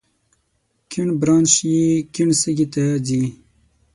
[0.91, 3.21] کیڼ برانش یې کیڼ سږي ته ځي.